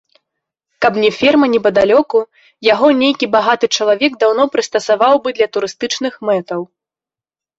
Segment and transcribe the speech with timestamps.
[0.85, 2.21] Каб не ферма непадалёку,
[2.73, 6.61] яго нейкі багаты чалавек даўно прыстасаваў бы для турыстычных мэтаў.